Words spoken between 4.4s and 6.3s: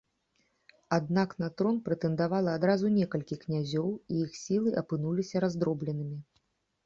сілы апынуліся раздробленымі.